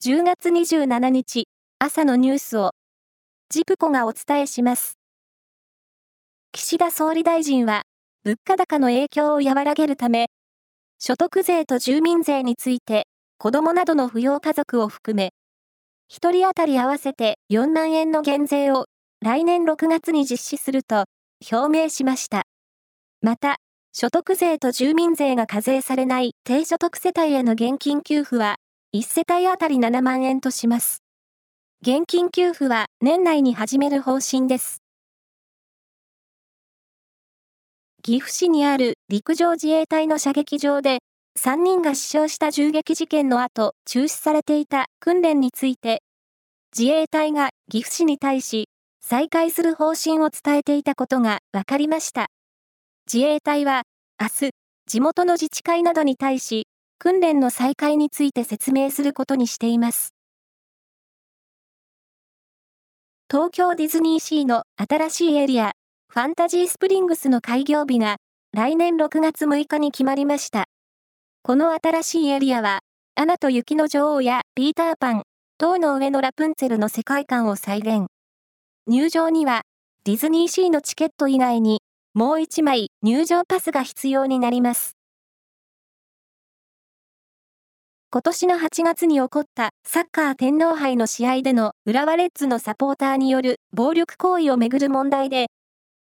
[0.00, 1.48] 10月27日
[1.80, 2.70] 朝のニュースを
[3.50, 4.96] ジプコがお伝えします。
[6.52, 7.82] 岸田総理大臣は
[8.22, 10.28] 物価高の影響を和らげるため
[11.00, 13.08] 所得税と住民税について
[13.38, 15.32] 子供などの扶養家族を含め
[16.12, 18.86] 1人当たり合わせて4万円の減税を
[19.20, 21.06] 来年6月に実施すると
[21.50, 22.44] 表明しました。
[23.20, 23.56] また、
[23.92, 28.58] 所得税と住民税が課税されない低所得世帯への現金給付は
[28.96, 31.02] 1世帯当たり7万円とします。
[31.82, 34.82] 現金給付は年内に始める方針です。
[38.02, 41.00] 岐阜市にある陸上自衛隊の射撃場で
[41.38, 46.00] 3人が死傷した銃撃事件の後中止されていた訓練について
[46.74, 48.70] 自衛隊が岐阜市に対し
[49.02, 52.28] 再開する方針を伝えていたことが分かりました。
[53.12, 53.82] 自衛隊は
[54.18, 54.50] 明日
[54.86, 56.64] 地元の自治会などに対し
[57.00, 60.14] 訓練の再開について説明することにしています。
[63.30, 65.72] 東京ディズニーシーの新しいエリア、
[66.08, 68.16] ファンタジースプリングスの開業日が
[68.52, 70.64] 来年6月6日に決まりました。
[71.42, 72.80] この新しいエリアは、
[73.14, 75.22] アナと雪の女王やピーターパン、
[75.58, 78.06] 塔の上のラプンツェルの世界観を再現。
[78.88, 79.62] 入場には、
[80.04, 81.80] ディズニーシーのチケット以外に、
[82.14, 84.97] もう1枚入場パスが必要になります。
[88.10, 95.48] 今年の8月に起こったサッカー天皇杯の試合での浦和レッズのサポーターによる暴力行為をめぐる問題で、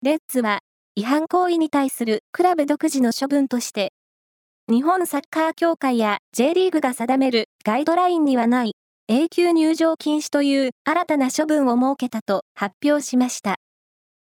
[0.00, 0.60] レッズは
[0.94, 3.92] 違反行為に対するクラブ独自の処分として、
[4.68, 8.76] 日本サッカー協会や J リーグが定めるガイドラインにはない
[9.08, 13.56] 永久入場禁止という新たな処分を設けたと発表しました。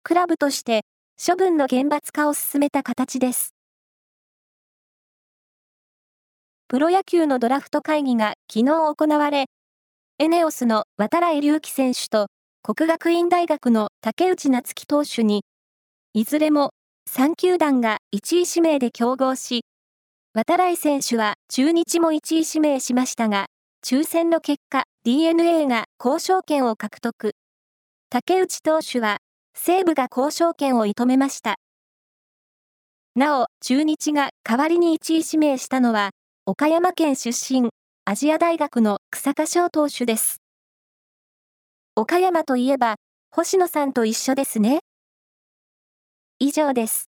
[0.03, 0.87] クラブとして
[1.23, 3.53] 処分の厳罰化を進めた形です。
[6.71, 9.47] プロ野球のドラフト会議が昨日行われ、
[10.21, 12.29] エネオスの渡来隆輝選手と
[12.63, 15.43] 国学院大学の竹内夏樹投手に、
[16.15, 16.71] いずれも
[17.11, 19.65] 3球団が1位指名で競合し、
[20.33, 23.47] 渡来選手は中日も1位指名しましたが、
[23.85, 27.33] 抽選の結果 DNA が交渉権を獲得。
[28.11, 29.17] 竹内投手は
[29.57, 31.57] 西武が交渉権を射止めました。
[33.17, 36.11] なお、中日が代わりに1位指名したのは、
[36.47, 37.69] 岡山県出身、
[38.07, 40.41] アジア大学の草加翔投手です。
[41.95, 42.97] 岡山といえば、
[43.31, 44.81] 星野さんと一緒ですね。
[46.39, 47.10] 以上です。